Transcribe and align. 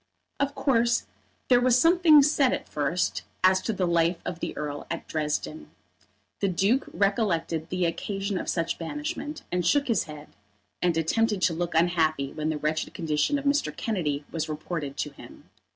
Of 0.39 0.55
course 0.55 1.05
there 1.47 1.61
was 1.61 1.77
something 1.77 2.23
said 2.23 2.53
at 2.53 2.67
first 2.67 3.21
as 3.43 3.61
to 3.61 3.71
the 3.71 3.85
life 3.85 4.17
of 4.25 4.39
the 4.39 4.57
Earl 4.57 4.87
at 4.89 5.07
Dresden. 5.07 5.69
The 6.39 6.47
Duke 6.47 6.89
recollected 6.91 7.69
the 7.69 7.85
occasion 7.85 8.39
of 8.39 8.49
such 8.49 8.79
banishment, 8.79 9.43
and 9.51 9.63
shook 9.63 9.87
his 9.87 10.05
head; 10.05 10.29
and 10.81 10.97
attempted 10.97 11.43
to 11.43 11.53
look 11.53 11.75
unhappy 11.75 12.33
when 12.33 12.49
the 12.49 12.57
wretched 12.57 12.95
condition 12.95 13.37
of 13.37 13.45
Mr. 13.45 13.77
Kennedy 13.77 14.25
was 14.31 14.49
reported 14.49 14.97
to 14.97 15.11
him. 15.11 15.51